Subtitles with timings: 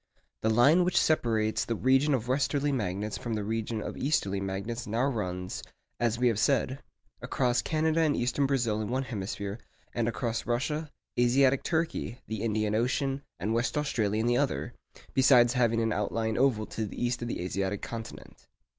[0.41, 4.87] The line which separates the region of westerly magnets from the region of easterly magnets
[4.87, 5.61] now runs,
[5.99, 6.81] as we have said,
[7.21, 9.59] across Canada and eastern Brazil in one hemisphere,
[9.93, 14.73] and across Russia, Asiatic Turkey, the Indian Ocean, and West Australia in the other,
[15.13, 18.47] besides having an outlying oval to the east of the Asiatic continent.